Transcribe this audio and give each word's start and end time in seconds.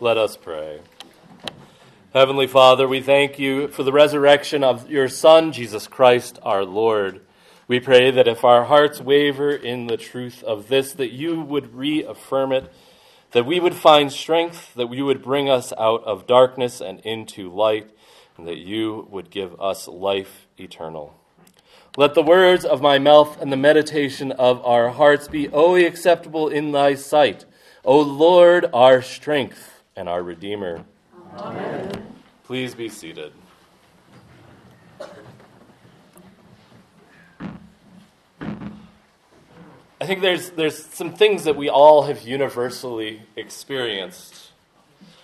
Let 0.00 0.18
us 0.18 0.36
pray. 0.36 0.80
Heavenly 2.12 2.48
Father, 2.48 2.88
we 2.88 3.00
thank 3.00 3.38
you 3.38 3.68
for 3.68 3.84
the 3.84 3.92
resurrection 3.92 4.64
of 4.64 4.90
your 4.90 5.08
Son, 5.08 5.52
Jesus 5.52 5.86
Christ, 5.86 6.36
our 6.42 6.64
Lord. 6.64 7.20
We 7.68 7.78
pray 7.78 8.10
that 8.10 8.26
if 8.26 8.42
our 8.42 8.64
hearts 8.64 9.00
waver 9.00 9.52
in 9.52 9.86
the 9.86 9.96
truth 9.96 10.42
of 10.42 10.66
this, 10.66 10.92
that 10.94 11.12
you 11.12 11.40
would 11.40 11.76
reaffirm 11.76 12.50
it, 12.50 12.72
that 13.30 13.46
we 13.46 13.60
would 13.60 13.76
find 13.76 14.10
strength, 14.10 14.74
that 14.74 14.92
you 14.92 15.04
would 15.06 15.22
bring 15.22 15.48
us 15.48 15.72
out 15.78 16.02
of 16.02 16.26
darkness 16.26 16.80
and 16.80 16.98
into 17.00 17.48
light, 17.48 17.88
and 18.36 18.48
that 18.48 18.58
you 18.58 19.06
would 19.12 19.30
give 19.30 19.58
us 19.60 19.86
life 19.86 20.48
eternal. 20.58 21.14
Let 21.96 22.14
the 22.14 22.22
words 22.22 22.64
of 22.64 22.82
my 22.82 22.98
mouth 22.98 23.40
and 23.40 23.52
the 23.52 23.56
meditation 23.56 24.32
of 24.32 24.60
our 24.66 24.90
hearts 24.90 25.28
be 25.28 25.48
always 25.48 25.86
acceptable 25.86 26.48
in 26.48 26.72
thy 26.72 26.94
sight, 26.94 27.44
O 27.84 28.00
Lord, 28.00 28.66
our 28.72 29.00
strength 29.00 29.70
and 29.96 30.08
our 30.08 30.22
Redeemer. 30.22 30.84
Amen. 31.36 32.14
Please 32.44 32.74
be 32.74 32.88
seated. 32.88 33.32
I 40.00 40.06
think 40.06 40.20
there's, 40.20 40.50
there's 40.50 40.84
some 40.84 41.14
things 41.14 41.44
that 41.44 41.56
we 41.56 41.70
all 41.70 42.02
have 42.02 42.22
universally 42.22 43.22
experienced. 43.36 44.50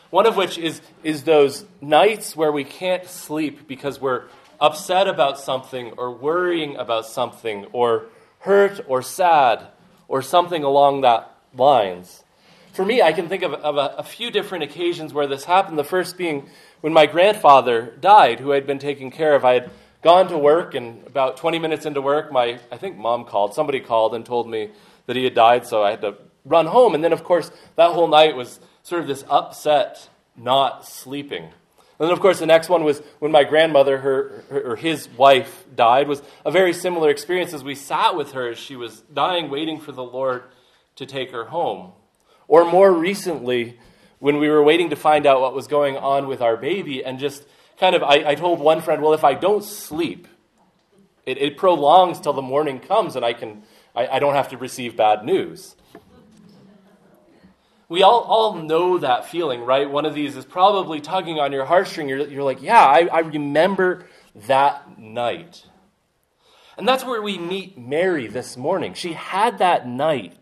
One 0.08 0.26
of 0.26 0.36
which 0.36 0.56
is, 0.56 0.80
is 1.02 1.24
those 1.24 1.66
nights 1.80 2.34
where 2.34 2.50
we 2.50 2.64
can't 2.64 3.06
sleep 3.06 3.68
because 3.68 4.00
we're 4.00 4.24
upset 4.58 5.06
about 5.06 5.38
something 5.38 5.92
or 5.92 6.10
worrying 6.10 6.76
about 6.76 7.06
something 7.06 7.66
or 7.72 8.06
hurt 8.40 8.80
or 8.88 9.02
sad 9.02 9.66
or 10.08 10.22
something 10.22 10.64
along 10.64 11.02
that 11.02 11.30
lines. 11.54 12.24
For 12.72 12.84
me, 12.84 13.02
I 13.02 13.12
can 13.12 13.28
think 13.28 13.42
of, 13.42 13.52
of 13.52 13.76
a, 13.76 13.96
a, 13.98 14.02
few 14.02 14.30
different 14.30 14.62
occasions 14.62 15.12
where 15.12 15.26
this 15.26 15.44
happened. 15.44 15.76
The 15.76 15.84
first 15.84 16.16
being 16.16 16.48
when 16.80 16.92
my 16.92 17.06
grandfather 17.06 17.92
died, 18.00 18.38
who 18.38 18.52
I'd 18.52 18.66
been 18.66 18.78
taking 18.78 19.10
care 19.10 19.34
of. 19.34 19.44
I 19.44 19.54
had 19.54 19.70
gone 20.02 20.28
to 20.28 20.38
work, 20.38 20.74
and 20.74 21.04
about 21.06 21.36
20 21.36 21.58
minutes 21.58 21.84
into 21.84 22.00
work, 22.00 22.30
my 22.32 22.60
I 22.70 22.76
think 22.76 22.96
mom 22.96 23.24
called. 23.24 23.54
Somebody 23.54 23.80
called 23.80 24.14
and 24.14 24.24
told 24.24 24.48
me 24.48 24.70
that 25.06 25.16
he 25.16 25.24
had 25.24 25.34
died, 25.34 25.66
so 25.66 25.82
I 25.82 25.90
had 25.90 26.00
to 26.02 26.16
run 26.44 26.66
home. 26.66 26.94
And 26.94 27.02
then, 27.02 27.12
of 27.12 27.24
course, 27.24 27.50
that 27.76 27.92
whole 27.92 28.08
night 28.08 28.36
was 28.36 28.60
sort 28.82 29.02
of 29.02 29.08
this 29.08 29.24
upset, 29.28 30.08
not 30.36 30.86
sleeping. 30.86 31.44
And 31.44 32.08
then, 32.08 32.12
of 32.12 32.20
course, 32.20 32.38
the 32.38 32.46
next 32.46 32.68
one 32.68 32.84
was 32.84 33.02
when 33.18 33.32
my 33.32 33.44
grandmother, 33.44 33.98
her, 33.98 34.44
her, 34.48 34.72
or 34.72 34.76
his 34.76 35.08
wife, 35.10 35.64
died. 35.74 36.06
Was 36.06 36.22
a 36.46 36.50
very 36.50 36.72
similar 36.72 37.10
experience 37.10 37.52
as 37.52 37.64
we 37.64 37.74
sat 37.74 38.16
with 38.16 38.32
her 38.32 38.48
as 38.48 38.58
she 38.58 38.76
was 38.76 39.00
dying, 39.12 39.50
waiting 39.50 39.80
for 39.80 39.92
the 39.92 40.04
Lord 40.04 40.44
to 40.96 41.04
take 41.04 41.32
her 41.32 41.46
home. 41.46 41.92
Or 42.50 42.64
more 42.64 42.92
recently, 42.92 43.78
when 44.18 44.38
we 44.38 44.48
were 44.48 44.60
waiting 44.60 44.90
to 44.90 44.96
find 44.96 45.24
out 45.24 45.40
what 45.40 45.54
was 45.54 45.68
going 45.68 45.96
on 45.96 46.26
with 46.26 46.42
our 46.42 46.56
baby, 46.56 47.04
and 47.04 47.20
just 47.20 47.44
kind 47.78 47.94
of, 47.94 48.02
I, 48.02 48.30
I 48.30 48.34
told 48.34 48.58
one 48.58 48.80
friend, 48.80 49.00
well, 49.00 49.14
if 49.14 49.22
I 49.22 49.34
don't 49.34 49.62
sleep, 49.62 50.26
it, 51.24 51.38
it, 51.38 51.56
prolongs 51.56 52.18
till 52.18 52.32
the 52.32 52.42
morning 52.42 52.80
comes 52.80 53.14
and 53.14 53.24
I, 53.24 53.34
can, 53.34 53.62
I, 53.94 54.08
I 54.08 54.18
don't 54.18 54.34
have 54.34 54.48
to 54.48 54.56
receive 54.56 54.96
bad 54.96 55.24
news. 55.24 55.76
We 57.88 58.02
all, 58.02 58.22
all 58.22 58.54
know 58.54 58.98
that 58.98 59.26
feeling, 59.26 59.60
right? 59.60 59.88
One 59.88 60.04
of 60.04 60.16
these 60.16 60.36
is 60.36 60.44
probably 60.44 61.00
tugging 61.00 61.38
on 61.38 61.52
your 61.52 61.66
heartstring. 61.66 62.08
You're, 62.08 62.26
you're 62.26 62.42
like, 62.42 62.60
yeah, 62.62 62.84
I, 62.84 63.08
I 63.12 63.20
remember 63.20 64.08
that 64.48 64.98
night. 64.98 65.66
And 66.76 66.88
that's 66.88 67.04
where 67.04 67.22
we 67.22 67.38
meet 67.38 67.78
Mary 67.78 68.26
this 68.26 68.56
morning. 68.56 68.94
She 68.94 69.12
had 69.12 69.58
that 69.58 69.86
night 69.86 70.39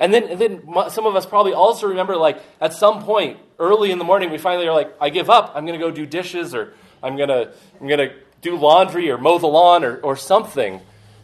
and 0.00 0.14
then, 0.14 0.24
and 0.24 0.40
then 0.40 0.62
some 0.88 1.04
of 1.04 1.14
us 1.14 1.26
probably 1.26 1.52
also 1.52 1.86
remember, 1.88 2.16
like, 2.16 2.42
at 2.58 2.72
some 2.72 3.04
point 3.04 3.38
early 3.58 3.90
in 3.90 3.98
the 3.98 4.04
morning, 4.04 4.30
we 4.30 4.38
finally 4.38 4.66
are 4.66 4.72
like, 4.72 4.94
I 4.98 5.10
give 5.10 5.28
up. 5.28 5.52
I'm 5.54 5.66
going 5.66 5.78
to 5.78 5.84
go 5.84 5.90
do 5.90 6.06
dishes, 6.06 6.54
or 6.54 6.72
I'm 7.02 7.16
going 7.16 7.28
to 7.28 7.52
I'm 7.78 7.86
going 7.86 8.08
to 8.08 8.14
do 8.40 8.56
laundry, 8.56 9.10
or 9.10 9.18
mow 9.18 9.38
the 9.38 9.46
lawn, 9.46 9.84
or, 9.84 9.98
or 9.98 10.16
something. 10.16 10.80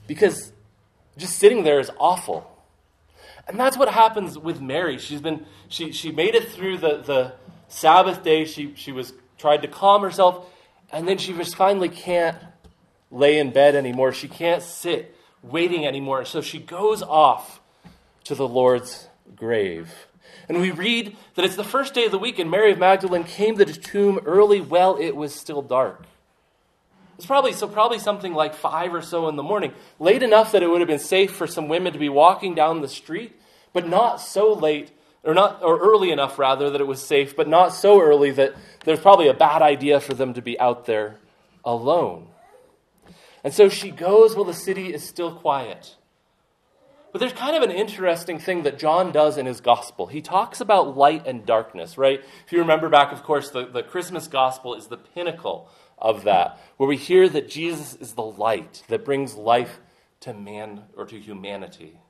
Because 0.06 0.52
just 1.16 1.38
sitting 1.38 1.64
there 1.64 1.80
is 1.80 1.90
awful. 1.98 2.52
And 3.48 3.58
that's 3.58 3.78
what 3.78 3.88
happens 3.88 4.38
with 4.38 4.60
Mary. 4.60 4.98
She's 4.98 5.22
been, 5.22 5.46
she, 5.68 5.92
she 5.92 6.12
made 6.12 6.34
it 6.34 6.50
through 6.50 6.76
the, 6.76 6.98
the 6.98 7.32
Sabbath 7.68 8.22
day. 8.22 8.44
She, 8.44 8.74
she 8.76 8.92
was 8.92 9.14
tried 9.38 9.62
to 9.62 9.68
calm 9.68 10.02
herself, 10.02 10.46
and 10.92 11.08
then 11.08 11.16
she 11.16 11.32
just 11.32 11.56
finally 11.56 11.88
can't 11.88 12.36
lay 13.10 13.38
in 13.38 13.52
bed 13.52 13.74
anymore. 13.74 14.12
She 14.12 14.28
can't 14.28 14.62
sit 14.62 15.16
waiting 15.42 15.86
anymore. 15.86 16.26
So 16.26 16.42
she 16.42 16.58
goes 16.58 17.02
off 17.02 17.60
to 18.26 18.34
the 18.34 18.46
Lord's 18.46 19.08
grave. 19.34 20.06
And 20.48 20.60
we 20.60 20.70
read 20.70 21.16
that 21.34 21.44
it's 21.44 21.56
the 21.56 21.64
first 21.64 21.94
day 21.94 22.04
of 22.04 22.10
the 22.10 22.18
week, 22.18 22.38
and 22.38 22.50
Mary 22.50 22.72
of 22.72 22.78
Magdalene 22.78 23.24
came 23.24 23.56
to 23.56 23.64
the 23.64 23.72
tomb 23.72 24.20
early 24.26 24.60
while 24.60 24.96
it 24.96 25.16
was 25.16 25.34
still 25.34 25.62
dark. 25.62 26.04
It's 27.16 27.26
probably 27.26 27.52
so 27.52 27.66
probably 27.66 27.98
something 27.98 28.34
like 28.34 28.54
five 28.54 28.92
or 28.92 29.00
so 29.00 29.28
in 29.28 29.36
the 29.36 29.42
morning, 29.42 29.72
late 29.98 30.22
enough 30.22 30.52
that 30.52 30.62
it 30.62 30.68
would 30.68 30.80
have 30.80 30.88
been 30.88 30.98
safe 30.98 31.32
for 31.32 31.46
some 31.46 31.68
women 31.68 31.92
to 31.92 31.98
be 31.98 32.08
walking 32.08 32.54
down 32.54 32.80
the 32.80 32.88
street, 32.88 33.40
but 33.72 33.88
not 33.88 34.20
so 34.20 34.52
late 34.52 34.90
or 35.24 35.32
not 35.32 35.62
or 35.62 35.78
early 35.78 36.10
enough 36.10 36.38
rather 36.38 36.68
that 36.70 36.80
it 36.80 36.86
was 36.86 37.02
safe, 37.02 37.34
but 37.36 37.48
not 37.48 37.74
so 37.74 38.00
early 38.00 38.32
that 38.32 38.54
there's 38.84 39.00
probably 39.00 39.28
a 39.28 39.34
bad 39.34 39.62
idea 39.62 39.98
for 40.00 40.14
them 40.14 40.34
to 40.34 40.42
be 40.42 40.58
out 40.60 40.86
there 40.86 41.16
alone. 41.64 42.28
And 43.42 43.54
so 43.54 43.68
she 43.68 43.90
goes 43.90 44.34
while 44.34 44.44
the 44.44 44.52
city 44.52 44.92
is 44.92 45.02
still 45.02 45.34
quiet. 45.34 45.96
But 47.16 47.20
there's 47.20 47.32
kind 47.32 47.56
of 47.56 47.62
an 47.62 47.74
interesting 47.74 48.38
thing 48.38 48.64
that 48.64 48.78
John 48.78 49.10
does 49.10 49.38
in 49.38 49.46
his 49.46 49.62
gospel. 49.62 50.08
He 50.08 50.20
talks 50.20 50.60
about 50.60 50.98
light 50.98 51.26
and 51.26 51.46
darkness, 51.46 51.96
right? 51.96 52.22
If 52.44 52.52
you 52.52 52.58
remember 52.58 52.90
back, 52.90 53.10
of 53.10 53.22
course, 53.22 53.48
the, 53.48 53.64
the 53.64 53.82
Christmas 53.82 54.28
gospel 54.28 54.74
is 54.74 54.88
the 54.88 54.98
pinnacle 54.98 55.70
of 55.96 56.24
that, 56.24 56.60
where 56.76 56.86
we 56.86 56.98
hear 56.98 57.26
that 57.30 57.48
Jesus 57.48 57.94
is 57.94 58.12
the 58.12 58.22
light 58.22 58.82
that 58.88 59.02
brings 59.02 59.34
life 59.34 59.80
to 60.20 60.34
man 60.34 60.82
or 60.94 61.06
to 61.06 61.18
humanity. 61.18 62.00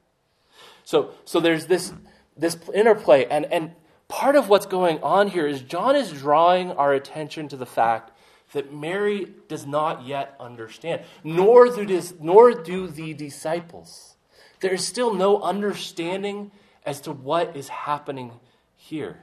So, 0.82 1.12
so 1.24 1.38
there's 1.38 1.66
this, 1.66 1.92
this 2.36 2.58
interplay, 2.74 3.26
and, 3.26 3.44
and 3.52 3.76
part 4.08 4.34
of 4.34 4.48
what's 4.48 4.66
going 4.66 5.00
on 5.04 5.28
here 5.28 5.46
is 5.46 5.60
John 5.60 5.94
is 5.94 6.10
drawing 6.10 6.72
our 6.72 6.92
attention 6.92 7.46
to 7.50 7.56
the 7.56 7.64
fact 7.64 8.10
that 8.54 8.74
Mary 8.74 9.28
does 9.46 9.66
not 9.66 10.04
yet 10.04 10.34
understand, 10.40 11.02
nor 11.22 11.68
do, 11.68 11.86
this, 11.86 12.12
nor 12.20 12.50
do 12.50 12.88
the 12.88 13.14
disciples. 13.14 14.15
There 14.60 14.72
is 14.72 14.86
still 14.86 15.14
no 15.14 15.40
understanding 15.40 16.50
as 16.84 17.00
to 17.02 17.12
what 17.12 17.56
is 17.56 17.68
happening 17.68 18.32
here. 18.76 19.18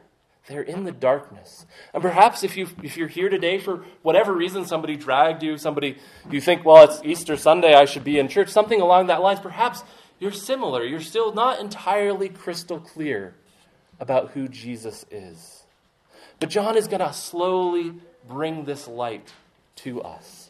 They're 0.47 0.61
in 0.61 0.83
the 0.83 0.91
darkness. 0.91 1.65
And 1.93 2.03
perhaps 2.03 2.43
if, 2.43 2.57
you, 2.57 2.67
if 2.83 2.97
you're 2.97 3.07
here 3.07 3.29
today 3.29 3.59
for 3.59 3.85
whatever 4.01 4.33
reason, 4.33 4.65
somebody 4.65 4.97
dragged 4.97 5.41
you, 5.41 5.57
somebody, 5.57 5.97
you 6.29 6.41
think, 6.41 6.65
well, 6.65 6.83
it's 6.83 7.01
Easter 7.03 7.37
Sunday, 7.37 7.73
I 7.73 7.85
should 7.85 8.03
be 8.03 8.19
in 8.19 8.27
church, 8.27 8.49
something 8.49 8.81
along 8.81 9.07
that 9.07 9.21
lines, 9.21 9.39
perhaps 9.39 9.83
you're 10.19 10.33
similar. 10.33 10.83
You're 10.83 10.99
still 10.99 11.33
not 11.33 11.59
entirely 11.59 12.27
crystal 12.27 12.79
clear 12.79 13.35
about 13.99 14.31
who 14.31 14.49
Jesus 14.49 15.05
is. 15.09 15.63
But 16.39 16.49
John 16.49 16.75
is 16.75 16.87
going 16.87 16.99
to 16.99 17.13
slowly 17.13 17.93
bring 18.27 18.65
this 18.65 18.87
light 18.87 19.31
to 19.77 20.01
us. 20.01 20.49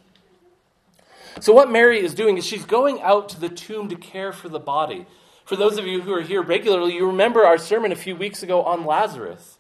So, 1.40 1.54
what 1.54 1.72
Mary 1.72 2.00
is 2.00 2.14
doing 2.14 2.38
is 2.38 2.46
she's 2.46 2.66
going 2.66 3.02
out 3.02 3.30
to 3.30 3.40
the 3.40 3.50
tomb 3.50 3.90
to 3.90 3.96
care 3.96 4.32
for 4.32 4.50
the 4.50 4.60
body. 4.60 5.06
For 5.46 5.56
those 5.56 5.78
of 5.78 5.86
you 5.86 6.02
who 6.02 6.14
are 6.14 6.22
here 6.22 6.42
regularly, 6.42 6.96
you 6.96 7.08
remember 7.08 7.46
our 7.46 7.58
sermon 7.58 7.92
a 7.92 7.96
few 7.96 8.16
weeks 8.16 8.44
ago 8.44 8.64
on 8.64 8.86
Lazarus. 8.86 9.58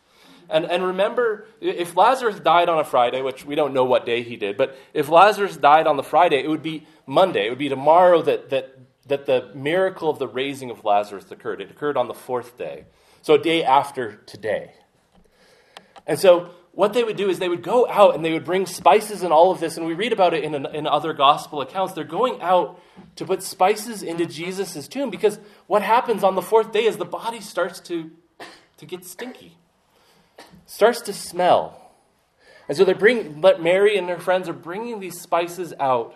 And, 0.49 0.65
and 0.65 0.83
remember, 0.83 1.47
if 1.59 1.95
Lazarus 1.95 2.39
died 2.39 2.69
on 2.69 2.79
a 2.79 2.83
Friday, 2.83 3.21
which 3.21 3.45
we 3.45 3.55
don't 3.55 3.73
know 3.73 3.85
what 3.85 4.05
day 4.05 4.23
he 4.23 4.35
did, 4.35 4.57
but 4.57 4.77
if 4.93 5.09
Lazarus 5.09 5.57
died 5.57 5.87
on 5.87 5.97
the 5.97 6.03
Friday, 6.03 6.43
it 6.43 6.47
would 6.49 6.61
be 6.61 6.85
Monday. 7.05 7.47
It 7.47 7.49
would 7.49 7.59
be 7.59 7.69
tomorrow 7.69 8.21
that, 8.21 8.49
that, 8.49 8.77
that 9.07 9.25
the 9.25 9.51
miracle 9.55 10.09
of 10.09 10.19
the 10.19 10.27
raising 10.27 10.69
of 10.69 10.85
Lazarus 10.85 11.31
occurred. 11.31 11.61
It 11.61 11.71
occurred 11.71 11.97
on 11.97 12.07
the 12.07 12.13
fourth 12.13 12.57
day. 12.57 12.85
So, 13.21 13.35
a 13.35 13.39
day 13.39 13.63
after 13.63 14.17
today. 14.25 14.73
And 16.05 16.19
so, 16.19 16.51
what 16.73 16.93
they 16.93 17.03
would 17.03 17.17
do 17.17 17.29
is 17.29 17.37
they 17.37 17.49
would 17.49 17.61
go 17.61 17.87
out 17.87 18.15
and 18.15 18.25
they 18.25 18.33
would 18.33 18.43
bring 18.43 18.65
spices 18.65 19.21
and 19.21 19.31
all 19.31 19.51
of 19.51 19.59
this, 19.59 19.77
and 19.77 19.85
we 19.85 19.93
read 19.93 20.11
about 20.11 20.33
it 20.33 20.43
in, 20.43 20.65
in 20.65 20.87
other 20.87 21.13
gospel 21.13 21.61
accounts. 21.61 21.93
They're 21.93 22.03
going 22.03 22.41
out 22.41 22.81
to 23.15 23.25
put 23.25 23.43
spices 23.43 24.01
into 24.01 24.25
Jesus' 24.25 24.87
tomb 24.87 25.11
because 25.11 25.37
what 25.67 25.83
happens 25.83 26.23
on 26.23 26.33
the 26.33 26.41
fourth 26.41 26.71
day 26.71 26.85
is 26.85 26.97
the 26.97 27.05
body 27.05 27.41
starts 27.41 27.79
to, 27.81 28.09
to 28.77 28.85
get 28.87 29.05
stinky, 29.05 29.55
starts 30.65 30.99
to 31.01 31.13
smell. 31.13 31.91
And 32.67 32.75
so 32.75 32.83
they 32.85 32.93
bring, 32.93 33.39
but 33.39 33.61
Mary 33.61 33.95
and 33.95 34.09
her 34.09 34.17
friends 34.17 34.49
are 34.49 34.53
bringing 34.53 34.99
these 34.99 35.21
spices 35.21 35.75
out 35.79 36.15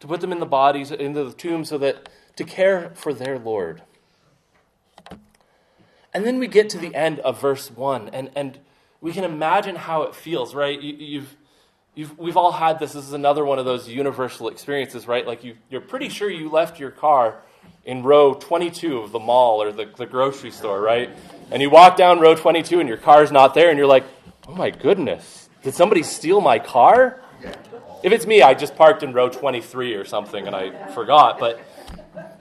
to 0.00 0.06
put 0.06 0.20
them 0.20 0.32
in 0.32 0.38
the 0.38 0.44
bodies, 0.44 0.90
into 0.90 1.24
the 1.24 1.32
tomb, 1.32 1.64
so 1.64 1.78
that 1.78 2.10
to 2.36 2.44
care 2.44 2.92
for 2.94 3.14
their 3.14 3.38
Lord. 3.38 3.80
And 6.12 6.26
then 6.26 6.38
we 6.38 6.46
get 6.46 6.68
to 6.70 6.78
the 6.78 6.94
end 6.94 7.20
of 7.20 7.40
verse 7.40 7.70
1, 7.70 8.10
and, 8.10 8.30
and 8.36 8.58
we 9.04 9.12
can 9.12 9.24
imagine 9.24 9.76
how 9.76 10.04
it 10.04 10.14
feels, 10.14 10.54
right? 10.54 10.80
You, 10.80 11.20
have 11.20 11.36
you've, 11.94 12.18
we've 12.18 12.38
all 12.38 12.52
had 12.52 12.78
this. 12.78 12.94
This 12.94 13.04
is 13.04 13.12
another 13.12 13.44
one 13.44 13.58
of 13.58 13.66
those 13.66 13.86
universal 13.86 14.48
experiences, 14.48 15.06
right? 15.06 15.26
Like 15.26 15.44
you, 15.44 15.56
you're 15.68 15.82
pretty 15.82 16.08
sure 16.08 16.30
you 16.30 16.48
left 16.48 16.80
your 16.80 16.90
car 16.90 17.42
in 17.84 18.02
row 18.02 18.32
22 18.32 19.00
of 19.00 19.12
the 19.12 19.18
mall 19.18 19.62
or 19.62 19.72
the, 19.72 19.84
the 19.98 20.06
grocery 20.06 20.50
store, 20.50 20.80
right? 20.80 21.10
And 21.50 21.60
you 21.60 21.68
walk 21.68 21.98
down 21.98 22.18
row 22.18 22.34
22 22.34 22.80
and 22.80 22.88
your 22.88 22.96
car's 22.96 23.30
not 23.30 23.52
there, 23.52 23.68
and 23.68 23.76
you're 23.76 23.86
like, 23.86 24.04
oh 24.48 24.54
my 24.54 24.70
goodness, 24.70 25.50
did 25.62 25.74
somebody 25.74 26.02
steal 26.02 26.40
my 26.40 26.58
car? 26.58 27.20
If 28.02 28.10
it's 28.10 28.26
me, 28.26 28.40
I 28.40 28.54
just 28.54 28.74
parked 28.74 29.02
in 29.02 29.12
row 29.12 29.28
23 29.28 29.96
or 29.96 30.06
something 30.06 30.46
and 30.46 30.56
I 30.56 30.88
forgot. 30.94 31.38
But, 31.38 31.60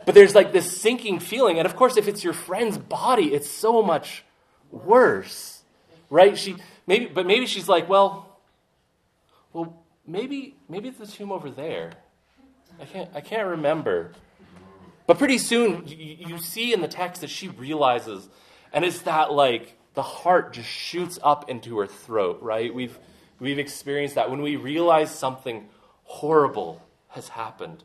but 0.06 0.16
there's 0.16 0.34
like 0.34 0.54
this 0.54 0.80
sinking 0.80 1.20
feeling. 1.20 1.60
And 1.60 1.66
of 1.66 1.76
course, 1.76 1.98
if 1.98 2.08
it's 2.08 2.24
your 2.24 2.32
friend's 2.32 2.78
body, 2.78 3.34
it's 3.34 3.50
so 3.50 3.82
much 3.82 4.24
worse, 4.72 5.53
right? 6.14 6.38
She, 6.38 6.56
maybe, 6.86 7.08
but 7.08 7.26
maybe 7.26 7.48
she's 7.48 7.68
like, 7.68 7.90
well, 7.90 8.40
well, 9.52 9.84
maybe, 10.06 10.56
maybe 10.70 10.90
it's 10.90 11.00
the 11.00 11.08
tomb 11.08 11.32
over 11.32 11.50
there. 11.50 11.94
I 12.80 12.86
can't, 12.86 13.10
I 13.16 13.22
can't 13.22 13.48
remember. 13.48 14.12
But 15.08 15.18
pretty 15.18 15.40
soon, 15.40 15.88
you, 15.88 16.28
you 16.28 16.38
see 16.38 16.72
in 16.72 16.82
the 16.82 16.88
text 16.88 17.22
that 17.22 17.32
she 17.32 17.48
realizes, 17.48 18.30
and 18.72 18.86
it's 18.86 19.02
that 19.02 19.34
like 19.34 19.76
the 19.96 20.04
heart 20.04 20.54
just 20.54 20.70
shoots 20.70 21.18
up 21.24 21.50
into 21.50 21.80
her 21.80 21.88
throat, 21.88 22.40
right? 22.44 22.74
We've, 22.74 22.98
we've 23.40 23.58
experienced 23.58 24.14
that 24.14 24.30
when 24.30 24.44
we 24.44 24.56
realize 24.56 25.10
something 25.10 25.68
horrible 26.04 26.80
has 27.08 27.30
happened. 27.30 27.84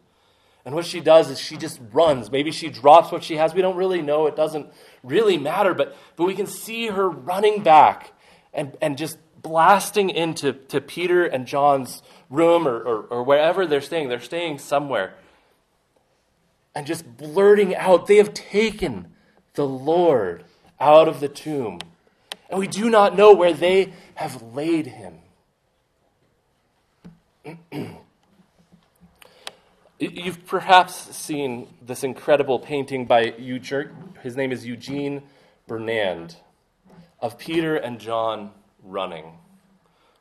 And 0.67 0.75
what 0.75 0.85
she 0.85 1.01
does 1.01 1.31
is 1.31 1.41
she 1.41 1.57
just 1.57 1.81
runs. 1.95 2.31
Maybe 2.31 2.51
she 2.51 2.69
drops 2.69 3.11
what 3.11 3.25
she 3.25 3.37
has. 3.37 3.55
We 3.55 3.63
don't 3.63 3.77
really 3.77 4.03
know. 4.03 4.27
It 4.27 4.37
doesn't 4.37 4.67
really 5.03 5.39
matter. 5.39 5.73
But, 5.73 5.97
but 6.17 6.27
we 6.27 6.35
can 6.35 6.47
see 6.47 6.89
her 6.89 7.09
running 7.09 7.63
back 7.63 8.13
and, 8.59 8.77
and 8.83 8.99
just 8.99 9.17
blasting 9.41 10.11
into 10.11 10.53
to 10.53 10.81
Peter 10.81 11.25
and 11.25 11.47
John's 11.47 12.03
room 12.29 12.67
or, 12.67 12.77
or, 12.77 13.03
or 13.03 13.23
wherever 13.23 13.67
they're 13.67 13.81
staying. 13.81 14.09
They're 14.09 14.21
staying 14.21 14.59
somewhere. 14.59 15.15
And 16.75 16.87
just 16.87 17.17
blurting 17.17 17.75
out, 17.77 18.09
they 18.09 18.17
have 18.17 18.35
taken 18.35 19.15
the 19.55 19.67
Lord 19.67 20.45
out 20.81 21.09
of 21.09 21.21
the 21.21 21.29
tomb. 21.29 21.79
And 22.51 22.59
we 22.59 22.67
do 22.67 22.91
not 22.91 23.17
know 23.17 23.33
where 23.33 23.53
they 23.53 23.93
have 24.15 24.43
laid 24.43 24.87
him. 24.87 25.19
You've 29.99 30.47
perhaps 30.47 31.17
seen 31.17 31.69
this 31.85 32.05
incredible 32.05 32.59
painting 32.59 33.07
by 33.07 33.35
Eugene, 33.39 33.91
his 34.23 34.37
name 34.37 34.53
is 34.53 34.67
Eugene 34.67 35.23
Burnand, 35.69 36.37
of 37.21 37.39
Peter 37.39 37.77
and 37.77 37.99
John 37.99 38.53
running. 38.83 39.39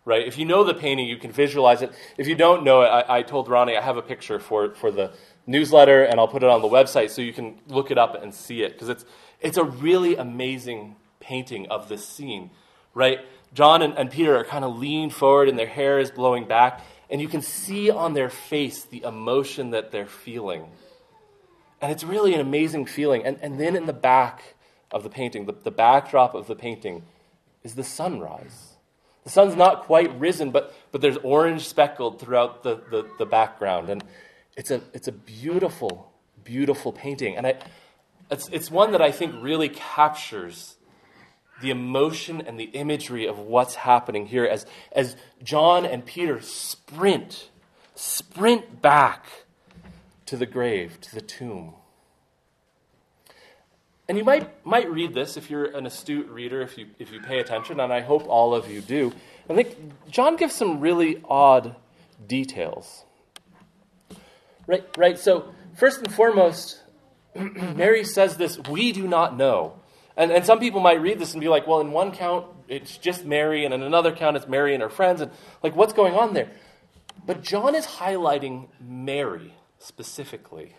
Right? 0.06 0.26
If 0.26 0.38
you 0.38 0.46
know 0.46 0.64
the 0.64 0.74
painting, 0.74 1.08
you 1.08 1.18
can 1.18 1.32
visualize 1.32 1.82
it. 1.82 1.92
If 2.18 2.28
you 2.28 2.36
don't 2.36 2.64
know 2.64 2.82
it, 2.82 2.88
I, 2.88 3.18
I 3.18 3.22
told 3.24 3.50
Ronnie 3.50 3.76
I 3.76 3.82
have 3.82 3.98
a 3.98 4.02
picture 4.02 4.40
for, 4.40 4.74
for 4.74 4.90
the 4.90 5.12
newsletter, 5.46 6.04
and 6.04 6.20
I'll 6.20 6.30
put 6.30 6.44
it 6.44 6.50
on 6.50 6.62
the 6.62 6.70
website 6.70 7.10
so 7.10 7.22
you 7.22 7.34
can 7.34 7.60
look 7.68 7.92
it 7.92 7.98
up 7.98 8.22
and 8.22 8.34
see 8.34 8.62
it 8.64 8.74
because 8.74 8.88
it's, 8.88 9.06
it's 9.42 9.58
a 9.58 9.66
really 9.66 10.16
amazing 10.16 10.96
painting 11.20 11.68
of 11.68 11.90
this 11.90 12.08
scene. 12.08 12.52
Right? 12.94 13.20
John 13.54 13.82
and, 13.82 13.98
and 13.98 14.10
Peter 14.10 14.38
are 14.38 14.46
kind 14.46 14.64
of 14.64 14.78
leaned 14.78 15.14
forward, 15.14 15.50
and 15.50 15.60
their 15.60 15.68
hair 15.68 16.00
is 16.00 16.10
blowing 16.10 16.48
back 16.48 16.82
and 17.10 17.22
you 17.22 17.28
can 17.28 17.42
see 17.42 17.90
on 17.90 18.14
their 18.14 18.30
face 18.30 18.84
the 18.84 19.04
emotion 19.04 19.72
that 19.72 19.92
they're 19.92 20.08
feeling. 20.08 20.68
And 21.82 21.92
it's 21.92 22.04
really 22.04 22.34
an 22.34 22.42
amazing 22.42 22.86
feeling. 22.86 23.26
And, 23.26 23.38
and 23.42 23.60
then 23.60 23.76
in 23.76 23.86
the 23.86 23.94
back 23.94 24.56
of 24.92 25.04
the 25.04 25.10
painting, 25.10 25.46
the, 25.46 25.54
the 25.54 25.72
backdrop 25.72 26.34
of 26.34 26.48
the 26.48 26.56
painting, 26.56 27.04
is 27.64 27.76
the 27.76 27.84
sunrise. 27.84 28.78
The 29.24 29.30
sun's 29.30 29.56
not 29.56 29.84
quite 29.84 30.18
risen, 30.20 30.52
but, 30.52 30.74
but 30.92 31.02
there's 31.02 31.18
orange 31.18 31.68
speckled 31.68 32.20
throughout 32.20 32.64
the, 32.64 32.76
the, 32.90 33.10
the 33.18 33.26
background. 33.26 33.90
And 33.90 34.04
it's 34.56 34.72
a, 34.72 34.82
it's 34.94 35.08
a 35.08 35.12
beautiful, 35.12 36.12
beautiful 36.44 36.94
painting. 36.94 37.36
And 37.36 37.46
I, 37.48 37.56
it's, 38.32 38.48
it's 38.50 38.72
one 38.72 38.92
that 38.94 39.02
I 39.02 39.12
think 39.12 39.36
really 39.42 39.70
captures 39.70 40.78
the 41.62 41.72
emotion 41.72 42.42
and 42.42 42.60
the 42.60 42.66
imagery 42.66 43.26
of 43.26 43.40
what's 43.40 43.76
happening 43.76 44.28
here 44.28 44.46
as, 44.46 44.66
as 44.92 45.16
John 45.44 45.86
and 45.86 46.06
Peter 46.06 46.40
sprint, 46.42 47.50
sprint 47.96 48.82
back 48.82 49.26
to 50.28 50.38
the 50.38 50.46
grave, 50.46 51.02
to 51.02 51.16
the 51.16 51.22
tomb. 51.22 51.74
And 54.10 54.18
you 54.18 54.24
might, 54.24 54.66
might 54.66 54.90
read 54.90 55.14
this 55.14 55.36
if 55.36 55.50
you're 55.50 55.66
an 55.66 55.86
astute 55.86 56.30
reader, 56.30 56.62
if 56.62 56.78
you, 56.78 56.88
if 56.98 57.12
you 57.12 57.20
pay 57.20 57.40
attention, 57.40 57.80
and 57.80 57.92
I 57.92 58.00
hope 58.00 58.28
all 58.28 58.56
of 58.56 58.72
you 58.72 58.80
do. 58.80 59.12
I 59.50 59.56
think 59.56 59.76
John 60.10 60.38
gives 60.38 60.56
some 60.56 60.80
really 60.80 61.22
odd 61.28 61.76
details. 62.26 63.04
Right, 64.66 64.86
right. 64.98 65.20
So, 65.20 65.54
first 65.76 66.00
and 66.00 66.14
foremost, 66.14 66.82
Mary 67.36 68.06
says 68.06 68.38
this, 68.38 68.58
we 68.70 68.94
do 68.94 69.08
not 69.08 69.36
know. 69.36 69.80
And, 70.16 70.32
and 70.32 70.46
some 70.46 70.60
people 70.60 70.80
might 70.80 71.02
read 71.02 71.20
this 71.20 71.34
and 71.34 71.42
be 71.42 71.50
like, 71.50 71.68
well, 71.68 71.82
in 71.82 71.92
one 71.92 72.12
count, 72.12 72.46
it's 72.68 72.98
just 72.98 73.26
Mary, 73.26 73.66
and 73.66 73.74
in 73.74 73.84
another 73.84 74.14
count, 74.14 74.36
it's 74.36 74.48
Mary 74.48 74.74
and 74.74 74.82
her 74.82 74.90
friends. 74.90 75.22
And 75.22 75.32
like, 75.64 75.76
what's 75.76 75.94
going 75.94 76.16
on 76.16 76.34
there? 76.34 76.50
But 77.26 77.44
John 77.44 77.76
is 77.76 77.86
highlighting 77.86 78.68
Mary 78.80 79.54
specifically. 79.80 80.74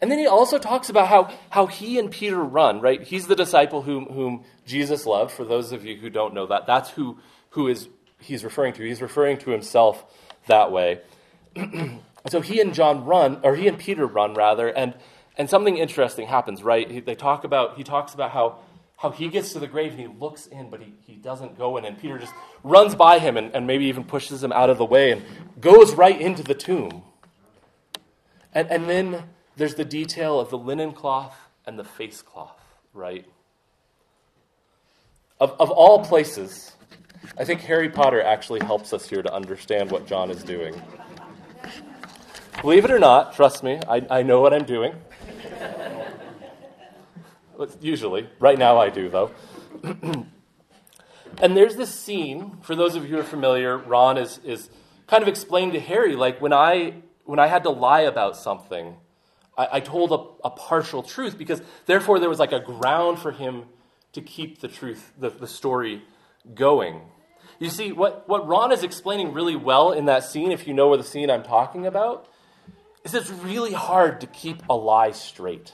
And 0.00 0.10
then 0.10 0.18
he 0.18 0.26
also 0.26 0.58
talks 0.58 0.88
about 0.88 1.08
how, 1.08 1.32
how 1.50 1.66
he 1.66 1.98
and 1.98 2.10
Peter 2.10 2.42
run, 2.42 2.80
right? 2.80 3.02
He's 3.02 3.26
the 3.26 3.36
disciple 3.36 3.82
whom, 3.82 4.06
whom 4.06 4.44
Jesus 4.66 5.06
loved. 5.06 5.30
For 5.30 5.44
those 5.44 5.72
of 5.72 5.84
you 5.84 5.96
who 5.96 6.10
don't 6.10 6.34
know 6.34 6.46
that, 6.46 6.66
that's 6.66 6.90
who, 6.90 7.18
who 7.50 7.68
is 7.68 7.88
he's 8.20 8.44
referring 8.44 8.74
to. 8.74 8.82
He's 8.82 9.00
referring 9.00 9.38
to 9.38 9.50
himself 9.50 10.04
that 10.46 10.72
way. 10.72 11.00
so 12.28 12.40
he 12.40 12.60
and 12.60 12.74
John 12.74 13.04
run, 13.04 13.40
or 13.42 13.54
he 13.54 13.68
and 13.68 13.78
Peter 13.78 14.06
run, 14.06 14.34
rather, 14.34 14.68
and 14.68 14.94
and 15.36 15.50
something 15.50 15.76
interesting 15.76 16.26
happens, 16.26 16.62
right? 16.62 16.88
He, 16.90 17.00
they 17.00 17.14
talk 17.14 17.44
about, 17.44 17.76
he 17.76 17.84
talks 17.84 18.14
about 18.14 18.30
how, 18.30 18.58
how 18.96 19.10
he 19.10 19.28
gets 19.28 19.52
to 19.52 19.58
the 19.58 19.66
grave 19.66 19.92
and 19.92 20.00
he 20.00 20.06
looks 20.06 20.46
in, 20.46 20.70
but 20.70 20.80
he, 20.80 20.92
he 21.06 21.14
doesn't 21.14 21.58
go 21.58 21.76
in. 21.76 21.84
And 21.84 21.98
Peter 21.98 22.18
just 22.18 22.32
runs 22.62 22.94
by 22.94 23.18
him 23.18 23.36
and, 23.36 23.54
and 23.54 23.66
maybe 23.66 23.86
even 23.86 24.04
pushes 24.04 24.42
him 24.44 24.52
out 24.52 24.70
of 24.70 24.78
the 24.78 24.84
way 24.84 25.10
and 25.10 25.22
goes 25.60 25.94
right 25.94 26.20
into 26.20 26.42
the 26.42 26.54
tomb. 26.54 27.02
And, 28.52 28.70
and 28.70 28.88
then 28.88 29.24
there's 29.56 29.74
the 29.74 29.84
detail 29.84 30.40
of 30.40 30.50
the 30.50 30.58
linen 30.58 30.92
cloth 30.92 31.36
and 31.66 31.78
the 31.78 31.84
face 31.84 32.22
cloth, 32.22 32.60
right? 32.92 33.26
Of, 35.40 35.56
of 35.60 35.70
all 35.70 36.04
places, 36.04 36.72
I 37.38 37.44
think 37.44 37.60
Harry 37.62 37.88
Potter 37.88 38.22
actually 38.22 38.64
helps 38.64 38.92
us 38.92 39.08
here 39.08 39.22
to 39.22 39.32
understand 39.32 39.90
what 39.90 40.06
John 40.06 40.30
is 40.30 40.42
doing. 40.42 40.80
Believe 42.60 42.84
it 42.84 42.90
or 42.90 42.98
not, 42.98 43.34
trust 43.34 43.62
me, 43.62 43.80
I, 43.88 44.06
I 44.10 44.22
know 44.22 44.40
what 44.40 44.54
I'm 44.54 44.64
doing. 44.64 44.94
Usually. 47.80 48.28
Right 48.40 48.58
now 48.58 48.78
I 48.78 48.90
do, 48.90 49.08
though. 49.08 49.30
and 49.82 51.56
there's 51.56 51.76
this 51.76 51.94
scene, 51.94 52.58
for 52.62 52.74
those 52.74 52.94
of 52.96 53.04
you 53.04 53.10
who 53.10 53.20
are 53.20 53.24
familiar, 53.24 53.78
Ron 53.78 54.18
is, 54.18 54.38
is 54.44 54.70
kind 55.06 55.22
of 55.22 55.28
explained 55.28 55.72
to 55.74 55.80
Harry, 55.80 56.16
like 56.16 56.40
when 56.40 56.52
I, 56.52 56.94
when 57.24 57.38
I 57.38 57.46
had 57.46 57.62
to 57.64 57.70
lie 57.70 58.02
about 58.02 58.36
something, 58.36 58.96
I, 59.56 59.68
I 59.72 59.80
told 59.80 60.12
a, 60.12 60.46
a, 60.46 60.50
partial 60.50 61.02
truth 61.02 61.38
because 61.38 61.62
therefore 61.86 62.18
there 62.18 62.28
was 62.28 62.38
like 62.38 62.52
a 62.52 62.60
ground 62.60 63.18
for 63.18 63.32
him 63.32 63.64
to 64.12 64.20
keep 64.20 64.60
the 64.60 64.68
truth, 64.68 65.12
the, 65.18 65.30
the 65.30 65.46
story 65.46 66.02
going. 66.54 67.00
You 67.58 67.70
see, 67.70 67.92
what, 67.92 68.28
what 68.28 68.46
Ron 68.46 68.72
is 68.72 68.82
explaining 68.82 69.32
really 69.32 69.56
well 69.56 69.92
in 69.92 70.06
that 70.06 70.24
scene, 70.24 70.52
if 70.52 70.66
you 70.66 70.74
know 70.74 70.88
where 70.88 70.98
the 70.98 71.04
scene 71.04 71.30
I'm 71.30 71.42
talking 71.42 71.86
about, 71.86 72.28
is 73.04 73.14
it's 73.14 73.30
really 73.30 73.72
hard 73.72 74.20
to 74.22 74.26
keep 74.26 74.62
a 74.68 74.74
lie 74.74 75.12
straight 75.12 75.72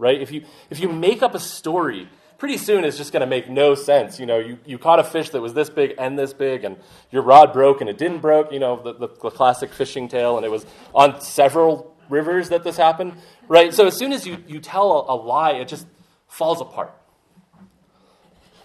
right? 0.00 0.20
If 0.20 0.32
you, 0.32 0.44
if 0.70 0.80
you 0.80 0.88
make 0.88 1.22
up 1.22 1.34
a 1.34 1.38
story, 1.38 2.08
pretty 2.38 2.56
soon 2.56 2.84
it's 2.84 2.96
just 2.96 3.12
going 3.12 3.20
to 3.20 3.26
make 3.26 3.48
no 3.48 3.74
sense. 3.74 4.18
You 4.18 4.26
know, 4.26 4.38
you, 4.38 4.58
you 4.64 4.78
caught 4.78 4.98
a 4.98 5.04
fish 5.04 5.30
that 5.30 5.42
was 5.42 5.52
this 5.52 5.68
big 5.68 5.94
and 5.98 6.18
this 6.18 6.32
big, 6.32 6.64
and 6.64 6.78
your 7.10 7.22
rod 7.22 7.52
broke 7.52 7.82
and 7.82 7.88
it 7.88 7.98
didn't 7.98 8.20
broke, 8.20 8.50
you 8.50 8.58
know, 8.58 8.82
the, 8.82 8.94
the, 8.94 9.08
the 9.08 9.30
classic 9.30 9.72
fishing 9.72 10.08
tale, 10.08 10.36
and 10.36 10.44
it 10.44 10.50
was 10.50 10.64
on 10.94 11.20
several 11.20 11.94
rivers 12.10 12.48
that 12.50 12.64
this 12.64 12.76
happened, 12.76 13.14
right? 13.48 13.72
So 13.72 13.86
as 13.86 13.96
soon 13.96 14.12
as 14.12 14.26
you, 14.26 14.38
you 14.46 14.60
tell 14.60 14.92
a, 14.92 15.14
a 15.14 15.16
lie, 15.16 15.52
it 15.52 15.68
just 15.68 15.86
falls 16.28 16.60
apart. 16.60 16.94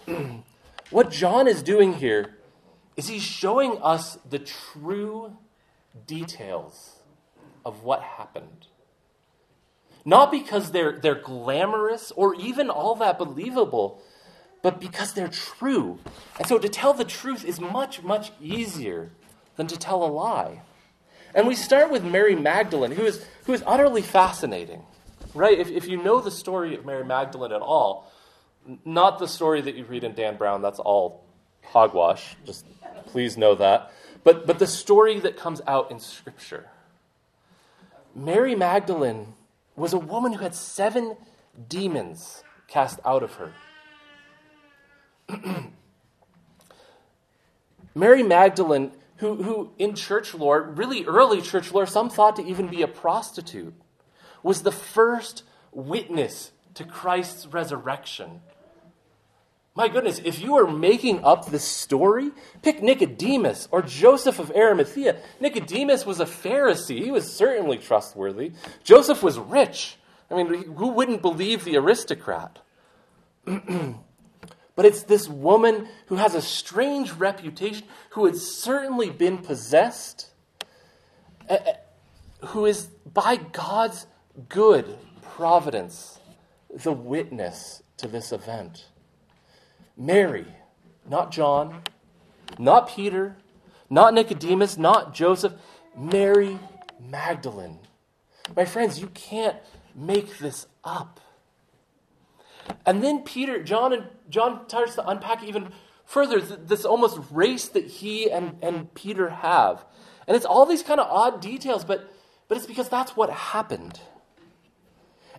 what 0.90 1.10
John 1.10 1.48
is 1.48 1.62
doing 1.62 1.94
here 1.94 2.36
is 2.96 3.08
he's 3.08 3.22
showing 3.22 3.78
us 3.82 4.18
the 4.28 4.38
true 4.38 5.36
details 6.06 7.00
of 7.64 7.82
what 7.82 8.02
happened. 8.02 8.66
Not 10.04 10.30
because 10.30 10.70
they're, 10.70 10.98
they're 11.00 11.20
glamorous 11.20 12.12
or 12.14 12.34
even 12.36 12.70
all 12.70 12.94
that 12.96 13.18
believable, 13.18 14.00
but 14.62 14.80
because 14.80 15.12
they're 15.12 15.28
true. 15.28 15.98
And 16.38 16.46
so 16.46 16.58
to 16.58 16.68
tell 16.68 16.92
the 16.92 17.04
truth 17.04 17.44
is 17.44 17.60
much, 17.60 18.02
much 18.02 18.30
easier 18.40 19.10
than 19.56 19.66
to 19.66 19.76
tell 19.76 20.04
a 20.04 20.06
lie. 20.06 20.62
And 21.36 21.46
we 21.46 21.54
start 21.54 21.90
with 21.90 22.02
Mary 22.02 22.34
Magdalene, 22.34 22.92
who 22.92 23.04
is, 23.04 23.22
who 23.44 23.52
is 23.52 23.62
utterly 23.66 24.00
fascinating, 24.00 24.82
right? 25.34 25.58
If, 25.58 25.68
if 25.68 25.86
you 25.86 26.02
know 26.02 26.22
the 26.22 26.30
story 26.30 26.74
of 26.74 26.86
Mary 26.86 27.04
Magdalene 27.04 27.52
at 27.52 27.60
all, 27.60 28.10
not 28.86 29.18
the 29.18 29.28
story 29.28 29.60
that 29.60 29.74
you 29.74 29.84
read 29.84 30.02
in 30.02 30.14
Dan 30.14 30.38
Brown, 30.38 30.62
that's 30.62 30.78
all 30.78 31.26
hogwash, 31.62 32.36
just 32.46 32.64
please 33.08 33.36
know 33.36 33.54
that. 33.54 33.92
But, 34.24 34.46
but 34.46 34.58
the 34.58 34.66
story 34.66 35.20
that 35.20 35.36
comes 35.36 35.60
out 35.66 35.90
in 35.90 36.00
Scripture. 36.00 36.70
Mary 38.14 38.54
Magdalene 38.54 39.34
was 39.76 39.92
a 39.92 39.98
woman 39.98 40.32
who 40.32 40.42
had 40.42 40.54
seven 40.54 41.18
demons 41.68 42.44
cast 42.66 42.98
out 43.04 43.22
of 43.22 43.34
her. 43.34 43.52
Mary 47.94 48.22
Magdalene, 48.22 48.92
who, 49.18 49.42
who 49.42 49.72
in 49.78 49.94
church 49.94 50.34
lore, 50.34 50.62
really 50.62 51.04
early 51.04 51.40
church 51.40 51.72
lore, 51.72 51.86
some 51.86 52.10
thought 52.10 52.36
to 52.36 52.46
even 52.46 52.68
be 52.68 52.82
a 52.82 52.88
prostitute, 52.88 53.74
was 54.42 54.62
the 54.62 54.72
first 54.72 55.42
witness 55.72 56.52
to 56.74 56.84
Christ's 56.84 57.46
resurrection. 57.46 58.40
My 59.74 59.88
goodness, 59.88 60.20
if 60.24 60.40
you 60.40 60.56
are 60.56 60.66
making 60.66 61.22
up 61.22 61.46
this 61.46 61.64
story, 61.64 62.30
pick 62.62 62.82
Nicodemus 62.82 63.68
or 63.70 63.82
Joseph 63.82 64.38
of 64.38 64.50
Arimathea. 64.52 65.20
Nicodemus 65.38 66.06
was 66.06 66.18
a 66.18 66.24
Pharisee. 66.24 67.04
He 67.04 67.10
was 67.10 67.30
certainly 67.30 67.76
trustworthy. 67.76 68.52
Joseph 68.84 69.22
was 69.22 69.38
rich. 69.38 69.98
I 70.30 70.42
mean, 70.42 70.74
who 70.74 70.88
wouldn't 70.88 71.20
believe 71.20 71.64
the 71.64 71.76
aristocrat? 71.76 72.58
but 74.76 74.84
it's 74.84 75.02
this 75.02 75.28
woman 75.28 75.88
who 76.06 76.16
has 76.16 76.34
a 76.34 76.42
strange 76.42 77.12
reputation, 77.12 77.86
who 78.10 78.26
had 78.26 78.36
certainly 78.36 79.10
been 79.10 79.38
possessed, 79.38 80.30
who 82.48 82.66
is 82.66 82.82
by 83.12 83.36
God's 83.36 84.06
good 84.48 84.96
providence 85.22 86.20
the 86.70 86.92
witness 86.92 87.82
to 87.96 88.06
this 88.06 88.32
event. 88.32 88.86
Mary, 89.96 90.46
not 91.08 91.32
John, 91.32 91.82
not 92.58 92.88
Peter, 92.88 93.36
not 93.88 94.12
Nicodemus, 94.12 94.76
not 94.76 95.14
Joseph, 95.14 95.54
Mary 95.96 96.58
Magdalene. 97.00 97.78
My 98.54 98.66
friends, 98.66 99.00
you 99.00 99.06
can't 99.08 99.56
make 99.94 100.38
this 100.38 100.66
up. 100.84 101.20
And 102.84 103.02
then 103.02 103.22
Peter, 103.22 103.62
John, 103.62 103.92
and 103.92 104.04
John 104.28 104.68
starts 104.68 104.94
to 104.96 105.08
unpack 105.08 105.42
even 105.42 105.72
further 106.04 106.40
this 106.40 106.84
almost 106.84 107.18
race 107.30 107.68
that 107.68 107.86
he 107.86 108.30
and, 108.30 108.58
and 108.62 108.92
Peter 108.94 109.30
have. 109.30 109.84
And 110.26 110.36
it's 110.36 110.46
all 110.46 110.66
these 110.66 110.82
kind 110.82 111.00
of 111.00 111.06
odd 111.10 111.40
details, 111.40 111.84
but, 111.84 112.12
but 112.48 112.56
it's 112.56 112.66
because 112.66 112.88
that's 112.88 113.16
what 113.16 113.30
happened. 113.30 114.00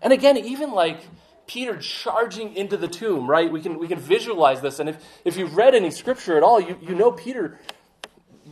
And 0.02 0.14
again, 0.14 0.38
even 0.38 0.72
like 0.72 1.00
Peter 1.48 1.78
charging 1.78 2.56
into 2.56 2.78
the 2.78 2.88
tomb, 2.88 3.30
right? 3.30 3.52
We 3.52 3.62
can, 3.62 3.80
we 3.80 3.88
can 3.88 4.00
visualize 4.00 4.62
this. 4.62 4.80
And 4.80 4.90
if, 4.90 5.04
if 5.26 5.38
you've 5.38 5.56
read 5.56 5.74
any 5.74 5.92
scripture 5.92 6.38
at 6.38 6.44
all, 6.44 6.60
you, 6.60 6.78
you 6.82 6.94
know 6.94 7.12
Peter, 7.12 7.60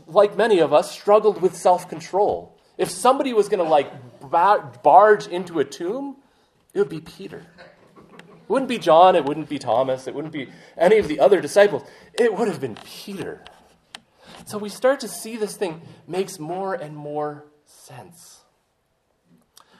like 0.08 0.36
many 0.36 0.60
of 0.60 0.74
us, 0.74 0.92
struggled 0.92 1.42
with 1.42 1.56
self 1.56 1.90
control. 1.90 2.58
If 2.78 2.90
somebody 2.90 3.34
was 3.34 3.50
going 3.50 3.64
to 3.64 3.70
like 3.70 3.92
barge 4.84 5.28
into 5.28 5.60
a 5.60 5.66
tomb, 5.66 6.18
it 6.74 6.80
would 6.80 6.90
be 6.90 7.02
Peter. 7.02 7.46
It 8.46 8.50
wouldn't 8.52 8.70
be 8.70 8.78
John, 8.78 9.16
it 9.16 9.26
wouldn't 9.26 9.50
be 9.50 9.58
Thomas, 9.58 10.08
it 10.08 10.14
wouldn't 10.14 10.32
be 10.32 10.50
any 10.78 11.00
of 11.00 11.08
the 11.08 11.20
other 11.20 11.42
disciples. 11.42 11.84
It 12.14 12.36
would 12.36 12.48
have 12.48 12.62
been 12.62 12.76
Peter. 12.76 13.44
So 14.46 14.60
we 14.60 14.70
start 14.70 15.00
to 15.00 15.08
see 15.08 15.36
this 15.36 15.58
thing 15.58 15.82
makes 16.08 16.38
more 16.38 16.76
and 16.76 16.96
more 16.96 17.46
sense. 17.66 18.42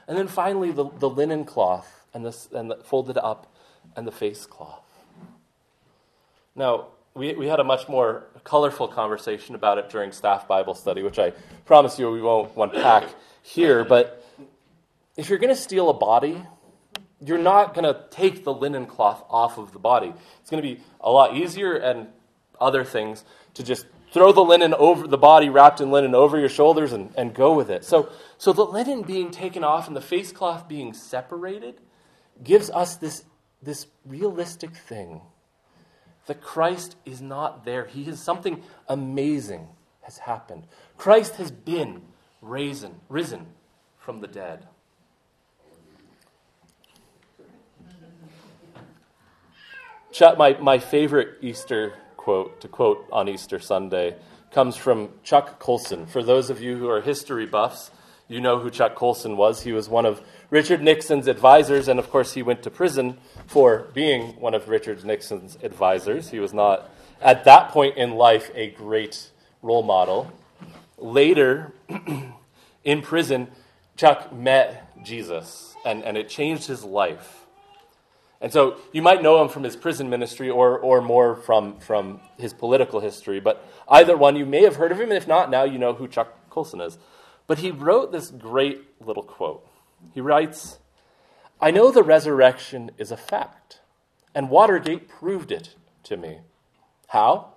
And 0.08 0.18
then 0.18 0.26
finally, 0.26 0.72
the, 0.72 0.90
the 0.98 1.08
linen 1.08 1.44
cloth 1.44 2.06
and, 2.12 2.26
this, 2.26 2.48
and 2.52 2.72
the, 2.72 2.76
folded 2.78 3.18
up 3.18 3.54
and 3.94 4.04
the 4.04 4.12
face 4.12 4.46
cloth. 4.46 4.82
Now, 6.56 6.88
we, 7.14 7.34
we 7.34 7.46
had 7.46 7.60
a 7.60 7.64
much 7.64 7.88
more 7.88 8.24
colorful 8.42 8.88
conversation 8.88 9.54
about 9.54 9.78
it 9.78 9.88
during 9.88 10.10
staff 10.10 10.48
Bible 10.48 10.74
study, 10.74 11.04
which 11.04 11.20
I 11.20 11.30
promise 11.64 12.00
you 12.00 12.10
we 12.10 12.20
won't 12.20 12.50
unpack 12.56 13.04
here. 13.42 13.84
But 13.84 14.24
if 15.16 15.28
you're 15.28 15.38
going 15.38 15.54
to 15.54 15.60
steal 15.60 15.88
a 15.88 15.94
body, 15.94 16.42
you're 17.26 17.38
not 17.38 17.74
going 17.74 17.84
to 17.84 18.04
take 18.10 18.44
the 18.44 18.52
linen 18.52 18.86
cloth 18.86 19.24
off 19.28 19.58
of 19.58 19.72
the 19.72 19.78
body. 19.78 20.14
It's 20.40 20.50
going 20.50 20.62
to 20.62 20.68
be 20.68 20.80
a 21.00 21.10
lot 21.10 21.36
easier 21.36 21.74
and 21.74 22.08
other 22.60 22.84
things 22.84 23.24
to 23.54 23.62
just 23.62 23.86
throw 24.12 24.32
the 24.32 24.44
linen 24.44 24.72
over 24.74 25.06
the 25.06 25.18
body 25.18 25.48
wrapped 25.48 25.80
in 25.80 25.90
linen 25.90 26.14
over 26.14 26.38
your 26.38 26.48
shoulders 26.48 26.92
and, 26.92 27.12
and 27.16 27.34
go 27.34 27.54
with 27.54 27.68
it. 27.68 27.84
So, 27.84 28.10
so 28.38 28.52
the 28.52 28.64
linen 28.64 29.02
being 29.02 29.30
taken 29.30 29.64
off 29.64 29.88
and 29.88 29.96
the 29.96 30.00
face 30.00 30.32
cloth 30.32 30.68
being 30.68 30.94
separated 30.94 31.80
gives 32.42 32.70
us 32.70 32.96
this, 32.96 33.24
this 33.60 33.88
realistic 34.04 34.74
thing 34.76 35.20
that 36.26 36.40
Christ 36.40 36.96
is 37.04 37.20
not 37.20 37.64
there. 37.64 37.86
He 37.86 38.02
is 38.04 38.20
something 38.20 38.62
amazing 38.88 39.68
has 40.02 40.18
happened. 40.18 40.66
Christ 40.96 41.36
has 41.36 41.50
been 41.50 42.02
risen, 42.40 43.00
risen 43.08 43.46
from 43.98 44.20
the 44.20 44.28
dead. 44.28 44.66
My, 50.20 50.56
my 50.60 50.78
favorite 50.78 51.38
Easter 51.42 51.92
quote, 52.16 52.60
to 52.62 52.68
quote 52.68 53.06
on 53.12 53.28
Easter 53.28 53.58
Sunday, 53.58 54.16
comes 54.50 54.74
from 54.76 55.10
Chuck 55.22 55.58
Colson. 55.58 56.06
For 56.06 56.22
those 56.22 56.48
of 56.48 56.60
you 56.60 56.76
who 56.76 56.88
are 56.88 57.00
history 57.00 57.44
buffs, 57.44 57.90
you 58.26 58.40
know 58.40 58.58
who 58.58 58.70
Chuck 58.70 58.94
Colson 58.94 59.36
was. 59.36 59.62
He 59.62 59.72
was 59.72 59.88
one 59.88 60.06
of 60.06 60.22
Richard 60.50 60.82
Nixon's 60.82 61.28
advisors, 61.28 61.86
and 61.86 61.98
of 61.98 62.10
course, 62.10 62.32
he 62.32 62.42
went 62.42 62.62
to 62.62 62.70
prison 62.70 63.18
for 63.46 63.88
being 63.94 64.40
one 64.40 64.54
of 64.54 64.68
Richard 64.68 65.04
Nixon's 65.04 65.58
advisors. 65.62 66.30
He 66.30 66.40
was 66.40 66.54
not, 66.54 66.90
at 67.20 67.44
that 67.44 67.68
point 67.68 67.96
in 67.96 68.12
life, 68.12 68.50
a 68.54 68.70
great 68.70 69.30
role 69.62 69.82
model. 69.82 70.32
Later, 70.98 71.72
in 72.84 73.02
prison, 73.02 73.48
Chuck 73.96 74.32
met 74.32 75.04
Jesus, 75.04 75.76
and, 75.84 76.02
and 76.02 76.16
it 76.16 76.28
changed 76.28 76.66
his 76.66 76.82
life. 76.82 77.45
And 78.40 78.52
so 78.52 78.76
you 78.92 79.00
might 79.02 79.22
know 79.22 79.40
him 79.40 79.48
from 79.48 79.62
his 79.62 79.76
prison 79.76 80.10
ministry 80.10 80.50
or, 80.50 80.78
or 80.78 81.00
more 81.00 81.36
from, 81.36 81.78
from 81.78 82.20
his 82.36 82.52
political 82.52 83.00
history, 83.00 83.40
but 83.40 83.66
either 83.88 84.16
one, 84.16 84.36
you 84.36 84.44
may 84.44 84.62
have 84.62 84.76
heard 84.76 84.92
of 84.92 85.00
him, 85.00 85.10
if 85.10 85.26
not, 85.26 85.50
now 85.50 85.64
you 85.64 85.78
know 85.78 85.94
who 85.94 86.06
Chuck 86.06 86.50
Colson 86.50 86.80
is. 86.80 86.98
But 87.46 87.58
he 87.58 87.70
wrote 87.70 88.12
this 88.12 88.30
great 88.30 88.84
little 89.00 89.22
quote. 89.22 89.66
He 90.12 90.20
writes, 90.20 90.78
I 91.60 91.70
know 91.70 91.90
the 91.90 92.02
resurrection 92.02 92.90
is 92.98 93.10
a 93.10 93.16
fact, 93.16 93.80
and 94.34 94.50
Watergate 94.50 95.08
proved 95.08 95.50
it 95.50 95.74
to 96.04 96.16
me. 96.16 96.40
How? 97.08 97.54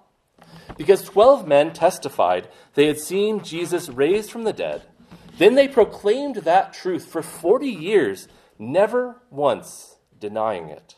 Because 0.77 1.03
12 1.03 1.45
men 1.45 1.73
testified 1.73 2.47
they 2.75 2.87
had 2.87 2.99
seen 2.99 3.43
Jesus 3.43 3.89
raised 3.89 4.31
from 4.31 4.43
the 4.43 4.53
dead. 4.53 4.83
Then 5.37 5.55
they 5.55 5.67
proclaimed 5.67 6.37
that 6.37 6.71
truth 6.71 7.05
for 7.05 7.21
40 7.21 7.67
years, 7.67 8.29
never 8.57 9.17
once 9.29 9.88
denying 10.19 10.69
it. 10.69 10.95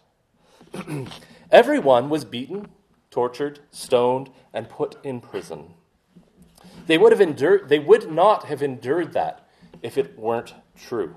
Everyone 1.52 2.10
was 2.10 2.26
beaten, 2.26 2.70
tortured, 3.10 3.60
stoned, 3.72 4.30
and 4.54 4.70
put 4.70 4.98
in 5.04 5.20
prison. 5.20 5.74
They 6.88 6.98
would, 6.98 7.12
have 7.12 7.22
endured, 7.22 7.70
they 7.70 7.80
would 7.80 8.12
not 8.12 8.46
have 8.46 8.64
endured 8.64 9.14
that 9.14 9.48
if 9.82 9.98
it 9.98 10.18
weren't 10.18 10.54
true. 10.76 11.16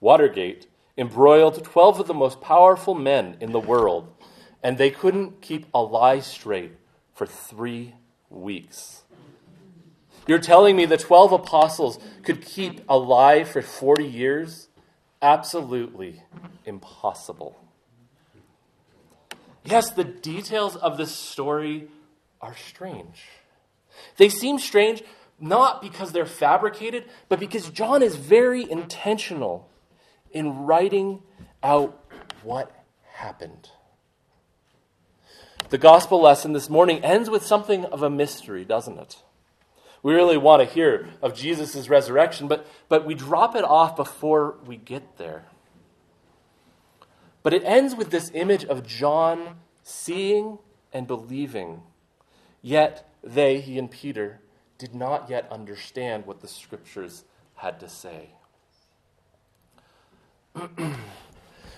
Watergate 0.00 0.66
embroiled 0.96 1.62
12 1.62 2.00
of 2.00 2.06
the 2.06 2.14
most 2.14 2.40
powerful 2.40 2.94
men 2.94 3.36
in 3.40 3.52
the 3.52 3.60
world, 3.60 4.12
and 4.62 4.78
they 4.78 4.90
couldn't 4.90 5.40
keep 5.40 5.66
a 5.74 5.82
lie 5.82 6.20
straight 6.20 6.72
for 7.14 7.26
three 7.26 7.94
weeks. 8.28 9.02
You're 10.26 10.38
telling 10.38 10.76
me 10.76 10.84
the 10.84 10.96
12 10.96 11.32
apostles 11.32 11.98
could 12.22 12.44
keep 12.44 12.80
a 12.88 12.96
lie 12.96 13.44
for 13.44 13.60
40 13.60 14.04
years? 14.04 14.68
Absolutely 15.22 16.24
impossible. 16.66 17.56
Yes, 19.64 19.90
the 19.90 20.04
details 20.04 20.74
of 20.74 20.96
this 20.98 21.12
story 21.12 21.88
are 22.40 22.56
strange. 22.56 23.22
They 24.16 24.28
seem 24.28 24.58
strange 24.58 25.04
not 25.38 25.80
because 25.80 26.12
they're 26.12 26.26
fabricated, 26.26 27.04
but 27.28 27.38
because 27.38 27.70
John 27.70 28.02
is 28.02 28.16
very 28.16 28.68
intentional 28.68 29.68
in 30.32 30.64
writing 30.64 31.22
out 31.62 31.98
what 32.42 32.72
happened. 33.12 33.70
The 35.70 35.78
gospel 35.78 36.20
lesson 36.20 36.52
this 36.52 36.68
morning 36.68 37.04
ends 37.04 37.30
with 37.30 37.46
something 37.46 37.84
of 37.86 38.02
a 38.02 38.10
mystery, 38.10 38.64
doesn't 38.64 38.98
it? 38.98 39.22
We 40.02 40.14
really 40.14 40.36
want 40.36 40.66
to 40.66 40.74
hear 40.74 41.08
of 41.22 41.34
Jesus' 41.34 41.88
resurrection, 41.88 42.48
but, 42.48 42.66
but 42.88 43.04
we 43.06 43.14
drop 43.14 43.54
it 43.54 43.64
off 43.64 43.94
before 43.96 44.56
we 44.66 44.76
get 44.76 45.16
there. 45.16 45.44
But 47.42 47.54
it 47.54 47.62
ends 47.64 47.94
with 47.94 48.10
this 48.10 48.30
image 48.34 48.64
of 48.64 48.86
John 48.86 49.56
seeing 49.82 50.58
and 50.92 51.06
believing, 51.06 51.82
yet 52.60 53.08
they, 53.22 53.60
he 53.60 53.78
and 53.78 53.90
Peter, 53.90 54.40
did 54.78 54.94
not 54.94 55.30
yet 55.30 55.46
understand 55.50 56.26
what 56.26 56.40
the 56.40 56.48
scriptures 56.48 57.24
had 57.56 57.78
to 57.80 57.88
say. 57.88 58.30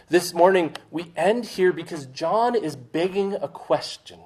this 0.08 0.32
morning, 0.32 0.74
we 0.90 1.12
end 1.14 1.44
here 1.44 1.72
because 1.72 2.06
John 2.06 2.54
is 2.54 2.76
begging 2.76 3.34
a 3.34 3.48
question. 3.48 4.20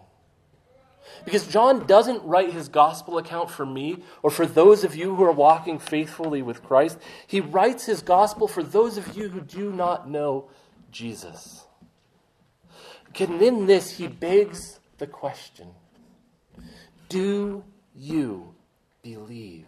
Because 1.24 1.46
John 1.46 1.86
doesn't 1.86 2.24
write 2.24 2.52
his 2.52 2.68
gospel 2.68 3.18
account 3.18 3.50
for 3.50 3.66
me 3.66 4.02
or 4.22 4.30
for 4.30 4.46
those 4.46 4.84
of 4.84 4.94
you 4.94 5.14
who 5.14 5.24
are 5.24 5.32
walking 5.32 5.78
faithfully 5.78 6.42
with 6.42 6.62
Christ. 6.62 6.98
He 7.26 7.40
writes 7.40 7.86
his 7.86 8.02
gospel 8.02 8.48
for 8.48 8.62
those 8.62 8.96
of 8.96 9.16
you 9.16 9.28
who 9.28 9.40
do 9.40 9.72
not 9.72 10.08
know 10.08 10.48
Jesus. 10.90 11.66
And 13.18 13.42
in 13.42 13.66
this, 13.66 13.92
he 13.92 14.06
begs 14.06 14.78
the 14.98 15.06
question 15.06 15.68
Do 17.08 17.64
you 17.94 18.54
believe? 19.02 19.66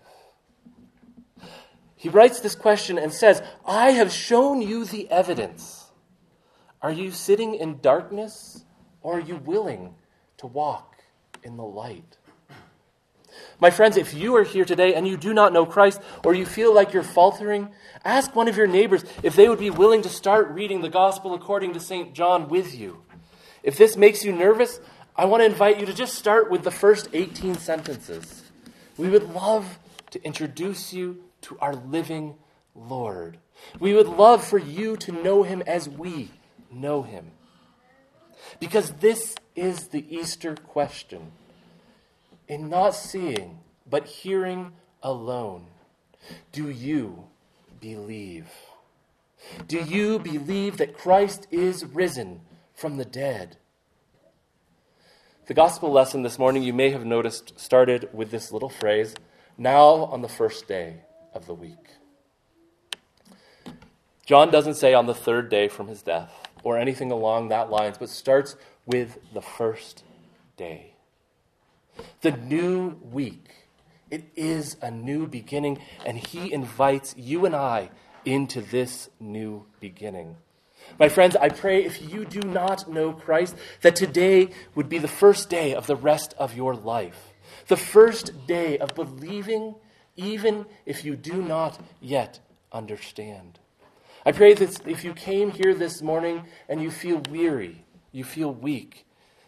He 1.97 2.09
writes 2.09 2.41
this 2.41 2.55
question 2.55 2.97
and 2.97 3.13
says, 3.13 3.43
I 3.67 3.91
have 3.91 4.11
shown 4.11 4.63
you 4.63 4.87
the 4.87 5.11
evidence. 5.11 5.91
Are 6.81 6.93
you 6.93 7.11
sitting 7.11 7.55
in 7.55 7.81
darkness 7.81 8.65
or 9.03 9.19
are 9.19 9.21
you 9.21 9.37
willing 9.37 9.95
to 10.39 10.47
walk 10.47 10.90
in 11.43 11.57
the 11.57 11.65
light? 11.65 12.17
My 13.61 13.71
friends, 13.71 13.97
if 13.97 14.15
you 14.15 14.37
are 14.37 14.43
here 14.43 14.65
today 14.65 14.95
and 14.95 15.07
you 15.07 15.17
do 15.17 15.35
not 15.35 15.53
know 15.53 15.67
Christ 15.67 16.01
or 16.25 16.35
you 16.35 16.47
feel 16.47 16.75
like 16.75 16.93
you're 16.93 17.03
faltering, 17.03 17.69
ask 18.05 18.35
one 18.35 18.49
of 18.49 18.57
your 18.57 18.67
neighbors 18.67 19.05
if 19.23 19.37
they 19.37 19.49
would 19.49 19.59
be 19.59 19.71
willing 19.71 20.03
to 20.03 20.09
start 20.09 20.49
reading 20.51 20.81
the 20.81 20.89
gospel 20.89 21.35
according 21.35 21.75
to 21.75 21.81
St. 21.81 22.15
John 22.15 22.49
with 22.49 22.75
you. 22.75 23.03
If 23.63 23.77
this 23.77 23.97
makes 23.97 24.25
you 24.25 24.33
nervous, 24.33 24.81
I 25.15 25.27
want 25.27 25.43
to 25.43 25.47
invite 25.47 25.79
you 25.79 25.87
to 25.87 25.93
just 25.93 26.15
start 26.15 26.51
with 26.51 26.63
the 26.63 26.71
first 26.71 27.09
18 27.13 27.57
sentences. 27.57 28.45
We 28.97 29.09
would 29.09 29.35
love 29.35 29.79
to 30.11 30.25
introduce 30.25 30.93
you 30.93 31.23
to 31.43 31.59
our 31.61 31.75
living 31.75 32.37
Lord. 32.75 33.39
We 33.79 33.95
would 33.95 34.09
love 34.09 34.43
for 34.45 34.59
you 34.59 34.97
to 34.99 35.13
know 35.13 35.43
him 35.43 35.63
as 35.67 35.89
we 35.89 36.31
know 36.71 37.03
him. 37.03 37.33
Because 38.59 38.93
this 38.95 39.35
is 39.61 39.89
the 39.89 40.07
Easter 40.09 40.55
question. 40.55 41.33
In 42.49 42.71
not 42.71 42.95
seeing, 42.95 43.59
but 43.89 44.07
hearing 44.07 44.73
alone, 45.03 45.67
do 46.51 46.71
you 46.71 47.25
believe? 47.79 48.49
Do 49.69 49.79
you 49.79 50.19
believe 50.19 50.79
that 50.79 50.97
Christ 50.97 51.47
is 51.51 51.85
risen 51.85 52.41
from 52.75 52.97
the 52.97 53.05
dead? 53.05 53.59
The 55.47 55.55
gospel 55.55 55.93
lesson 55.93 56.23
this 56.23 56.39
morning, 56.39 56.63
you 56.63 56.73
may 56.73 56.91
have 56.91 57.05
noticed, 57.05 57.59
started 57.61 58.09
with 58.15 58.31
this 58.31 58.51
little 58.53 58.71
phrase 58.71 59.15
now 59.59 59.85
on 59.85 60.23
the 60.23 60.29
first 60.29 60.69
day 60.69 61.03
of 61.35 61.47
the 61.47 61.55
week. 61.55 61.97
John 64.25 64.51
doesn't 64.51 64.75
say 64.75 64.95
on 64.95 65.07
the 65.07 65.15
third 65.15 65.51
day 65.51 65.69
from 65.69 65.89
his 65.89 66.03
death 66.03 66.33
or 66.63 66.79
anything 66.79 67.11
along 67.11 67.49
that 67.49 67.71
lines, 67.71 67.99
but 67.99 68.09
starts 68.09 68.57
with 68.91 69.19
the 69.33 69.41
first 69.41 70.03
day. 70.57 70.95
The 72.23 72.33
new 72.33 72.99
week. 73.13 73.49
It 74.11 74.25
is 74.35 74.77
a 74.83 74.91
new 74.91 75.29
beginning, 75.29 75.79
and 76.05 76.19
he 76.19 76.53
invites 76.53 77.15
you 77.17 77.47
and 77.47 77.55
I 77.55 77.91
into 78.25 78.61
this 78.61 79.09
new 79.21 79.67
beginning. 79.79 80.37
My 80.99 81.09
friends, 81.09 81.37
I 81.37 81.51
pray 81.51 81.85
if 81.85 82.11
you 82.13 82.25
do 82.25 82.41
not 82.41 82.91
know 82.91 83.13
Christ, 83.13 83.55
that 83.83 83.95
today 83.95 84.51
would 84.75 84.89
be 84.89 84.99
the 84.99 85.07
first 85.07 85.49
day 85.49 85.73
of 85.73 85.87
the 85.87 85.95
rest 85.95 86.35
of 86.39 86.57
your 86.57 86.75
life. 86.75 87.35
The 87.69 87.77
first 87.77 88.49
day 88.49 88.79
of 88.79 88.97
believing, 88.97 89.77
even 90.17 90.67
if 90.85 91.05
you 91.05 91.15
do 91.15 91.41
not 91.41 91.79
yet 92.01 92.41
understand. 92.73 93.61
I 94.27 94.33
pray 94.33 94.55
that 94.55 94.87
if 94.89 95.05
you 95.05 95.15
came 95.15 95.53
here 95.53 95.75
this 95.75 96.03
morning 96.03 96.45
and 96.69 96.83
you 96.83 96.91
feel 96.91 97.23
weary, 97.31 97.85
you 98.13 98.25
feel 98.25 98.53
weak, 98.53 99.07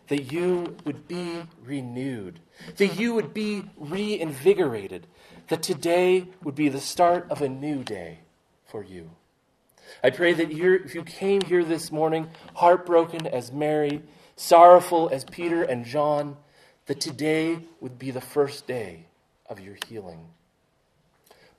that 0.08 0.32
you 0.32 0.76
would 0.84 1.08
be 1.08 1.44
renewed, 1.64 2.40
that 2.76 2.98
you 2.98 3.14
would 3.14 3.32
be 3.32 3.64
reinvigorated, 3.76 5.06
that 5.48 5.62
today 5.62 6.28
would 6.42 6.54
be 6.54 6.68
the 6.68 6.80
start 6.80 7.26
of 7.30 7.42
a 7.42 7.48
new 7.48 7.82
day 7.82 8.20
for 8.66 8.82
you. 8.84 9.10
I 10.02 10.10
pray 10.10 10.32
that 10.32 10.50
if 10.50 10.94
you 10.94 11.02
came 11.02 11.42
here 11.42 11.64
this 11.64 11.92
morning 11.92 12.30
heartbroken 12.54 13.26
as 13.26 13.52
Mary, 13.52 14.02
sorrowful 14.36 15.08
as 15.10 15.24
Peter 15.24 15.62
and 15.62 15.84
John, 15.84 16.36
that 16.86 17.00
today 17.00 17.60
would 17.80 17.98
be 17.98 18.10
the 18.10 18.20
first 18.20 18.66
day 18.66 19.06
of 19.46 19.60
your 19.60 19.76
healing. 19.86 20.26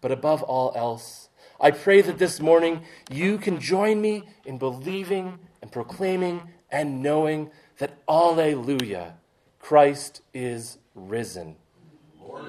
But 0.02 0.12
above 0.12 0.44
all 0.44 0.74
else, 0.76 1.30
I 1.62 1.72
pray 1.72 2.02
that 2.02 2.18
this 2.18 2.40
morning 2.40 2.82
you 3.10 3.38
can 3.38 3.60
join 3.60 4.02
me 4.02 4.24
in 4.46 4.58
believing 4.58 5.40
and 5.62 5.72
proclaiming 5.72 6.42
and 6.74 7.04
knowing 7.04 7.52
that 7.78 8.00
Alleluia, 8.10 9.14
Christ 9.60 10.22
is 10.34 10.80
risen. 10.96 11.56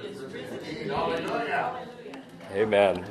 Is 0.02 0.22
risen. 0.22 0.90
Amen. 2.52 3.04